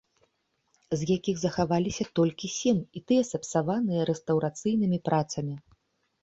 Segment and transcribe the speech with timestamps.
[1.01, 5.55] З якіх захаваліся толькі сем, і тыя сапсаваныя рэстаўрацыйнымі працамі.